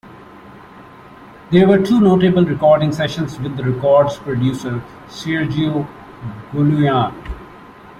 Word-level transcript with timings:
There 1.51 1.67
were 1.67 1.77
two 1.77 2.01
notable 2.01 2.43
recording 2.43 2.91
sessions 2.91 3.37
with 3.39 3.55
the 3.55 3.63
record's 3.63 4.17
producer, 4.17 4.81
Sergio 5.07 5.87
Galoyan. 6.51 7.13